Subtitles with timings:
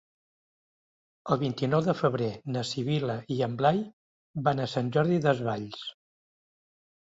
[1.35, 3.85] El vint-i-nou de febrer na Sibil·la i en Blai
[4.51, 5.89] van a Sant Jordi Desvalls.